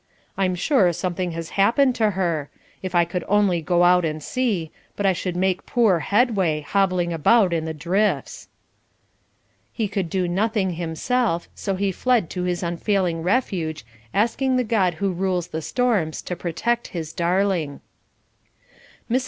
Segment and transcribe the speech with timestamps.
[0.35, 2.49] "I'm sure something has happened to her.
[2.81, 7.13] If I could only go out and see, but I should make poor headway, hobbling
[7.13, 8.47] about in the drifts."
[9.71, 14.95] He could do nothing himself, so he fled to his unfailing refuge, asking the God
[14.95, 17.79] who rules the storms to protect his darling.
[19.07, 19.19] Mrs.